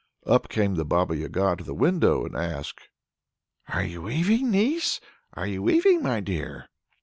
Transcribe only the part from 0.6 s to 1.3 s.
the Baba